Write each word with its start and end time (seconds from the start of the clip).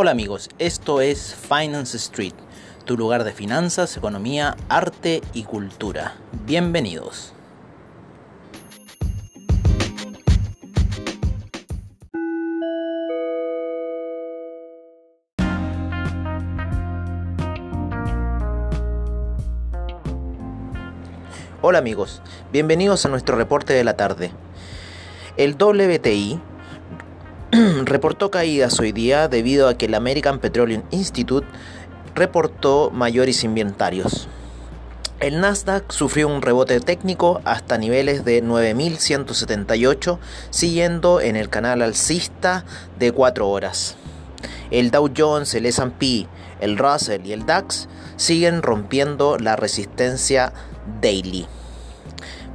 Hola 0.00 0.12
amigos, 0.12 0.48
esto 0.60 1.00
es 1.00 1.34
Finance 1.34 1.96
Street, 1.96 2.32
tu 2.84 2.96
lugar 2.96 3.24
de 3.24 3.32
finanzas, 3.32 3.96
economía, 3.96 4.56
arte 4.68 5.22
y 5.34 5.42
cultura. 5.42 6.14
Bienvenidos. 6.46 7.32
Hola 21.60 21.78
amigos, 21.78 22.22
bienvenidos 22.52 23.04
a 23.04 23.08
nuestro 23.08 23.34
reporte 23.34 23.72
de 23.72 23.82
la 23.82 23.96
tarde. 23.96 24.30
El 25.36 25.56
WTI 25.56 26.40
reportó 27.84 28.30
caídas 28.30 28.78
hoy 28.78 28.92
día 28.92 29.28
debido 29.28 29.68
a 29.68 29.74
que 29.78 29.86
el 29.86 29.94
American 29.94 30.38
Petroleum 30.38 30.82
Institute 30.90 31.46
reportó 32.14 32.90
mayores 32.90 33.42
inventarios. 33.42 34.28
El 35.20 35.40
Nasdaq 35.40 35.90
sufrió 35.90 36.28
un 36.28 36.42
rebote 36.42 36.78
técnico 36.80 37.40
hasta 37.44 37.78
niveles 37.78 38.24
de 38.24 38.44
9.178, 38.44 40.18
siguiendo 40.50 41.20
en 41.20 41.36
el 41.36 41.48
canal 41.48 41.80
alcista 41.80 42.64
de 42.98 43.12
4 43.12 43.48
horas. 43.48 43.96
El 44.70 44.90
Dow 44.90 45.10
Jones, 45.16 45.54
el 45.54 45.66
SP, 45.66 46.28
el 46.60 46.76
Russell 46.76 47.24
y 47.24 47.32
el 47.32 47.46
DAX 47.46 47.88
siguen 48.16 48.60
rompiendo 48.60 49.38
la 49.38 49.56
resistencia 49.56 50.52
daily. 51.00 51.46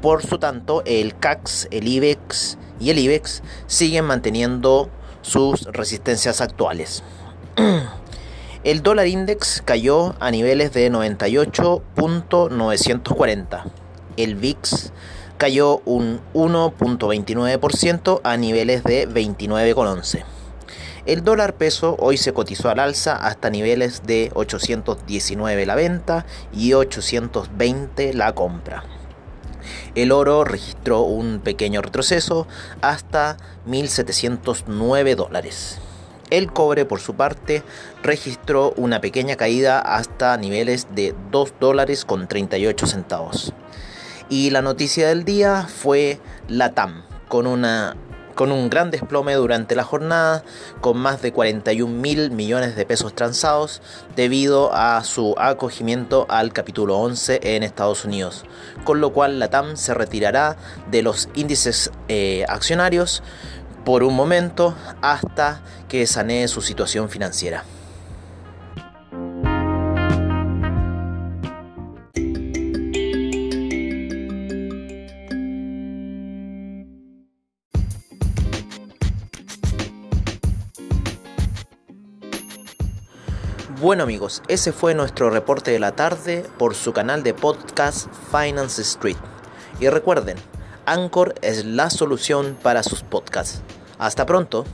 Por 0.00 0.24
su 0.24 0.38
tanto, 0.38 0.82
el 0.86 1.18
CAX, 1.18 1.66
el 1.72 1.88
IBEX 1.88 2.56
y 2.80 2.90
el 2.90 2.98
IBEX 2.98 3.42
siguen 3.66 4.04
manteniendo 4.04 4.90
sus 5.22 5.62
resistencias 5.64 6.40
actuales. 6.40 7.02
El 8.64 8.82
dólar 8.82 9.06
index 9.06 9.62
cayó 9.64 10.14
a 10.18 10.32
niveles 10.32 10.72
de 10.72 10.90
98.940. 10.90 13.62
El 14.16 14.34
VIX 14.34 14.92
cayó 15.36 15.82
un 15.84 16.20
1.29% 16.34 18.20
a 18.24 18.36
niveles 18.36 18.82
de 18.82 19.08
29,11. 19.08 20.24
El 21.06 21.22
dólar 21.22 21.54
peso 21.54 21.94
hoy 22.00 22.16
se 22.16 22.32
cotizó 22.32 22.68
al 22.68 22.80
alza 22.80 23.14
hasta 23.14 23.50
niveles 23.50 24.02
de 24.04 24.32
819 24.34 25.64
la 25.64 25.76
venta 25.76 26.26
y 26.52 26.72
820 26.72 28.12
la 28.14 28.34
compra. 28.34 28.82
El 29.94 30.12
oro 30.12 30.44
registró 30.44 31.02
un 31.02 31.40
pequeño 31.40 31.82
retroceso 31.82 32.46
hasta 32.80 33.36
1.709 33.66 35.14
dólares. 35.14 35.78
El 36.30 36.52
cobre, 36.52 36.84
por 36.84 37.00
su 37.00 37.14
parte, 37.14 37.62
registró 38.02 38.72
una 38.76 39.00
pequeña 39.00 39.36
caída 39.36 39.78
hasta 39.80 40.36
niveles 40.36 40.88
de 40.94 41.14
2 41.30 41.54
dólares 41.60 42.04
con 42.04 42.26
38 42.26 42.86
centavos. 42.86 43.52
Y 44.28 44.50
la 44.50 44.60
noticia 44.60 45.08
del 45.08 45.24
día 45.24 45.68
fue 45.68 46.18
la 46.48 46.72
TAM, 46.72 47.04
con 47.28 47.46
una 47.46 47.96
con 48.36 48.52
un 48.52 48.70
gran 48.70 48.92
desplome 48.92 49.34
durante 49.34 49.74
la 49.74 49.82
jornada, 49.82 50.44
con 50.80 50.98
más 50.98 51.22
de 51.22 51.32
41 51.32 51.92
mil 51.92 52.30
millones 52.30 52.76
de 52.76 52.86
pesos 52.86 53.14
transados 53.14 53.82
debido 54.14 54.72
a 54.72 55.02
su 55.02 55.34
acogimiento 55.38 56.26
al 56.28 56.52
capítulo 56.52 56.98
11 56.98 57.40
en 57.42 57.64
Estados 57.64 58.04
Unidos, 58.04 58.44
con 58.84 59.00
lo 59.00 59.12
cual 59.12 59.40
la 59.40 59.48
TAM 59.48 59.76
se 59.76 59.94
retirará 59.94 60.56
de 60.90 61.02
los 61.02 61.28
índices 61.34 61.90
eh, 62.08 62.44
accionarios 62.48 63.22
por 63.84 64.04
un 64.04 64.14
momento 64.14 64.74
hasta 65.00 65.62
que 65.88 66.06
sanee 66.06 66.46
su 66.46 66.60
situación 66.60 67.08
financiera. 67.08 67.64
Bueno 83.78 84.04
amigos, 84.04 84.42
ese 84.48 84.72
fue 84.72 84.94
nuestro 84.94 85.28
reporte 85.28 85.70
de 85.70 85.78
la 85.78 85.92
tarde 85.92 86.46
por 86.56 86.74
su 86.74 86.94
canal 86.94 87.22
de 87.22 87.34
podcast 87.34 88.08
Finance 88.30 88.80
Street. 88.80 89.18
Y 89.80 89.88
recuerden, 89.90 90.38
Anchor 90.86 91.34
es 91.42 91.66
la 91.66 91.90
solución 91.90 92.56
para 92.62 92.82
sus 92.82 93.02
podcasts. 93.02 93.60
Hasta 93.98 94.24
pronto. 94.24 94.64